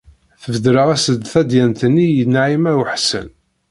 [0.43, 3.27] Tbedreḍ-as-d tadyant-nni i Naɛima u Ḥsen.